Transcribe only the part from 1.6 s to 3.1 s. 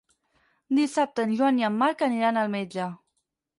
i en Marc aniran al metge.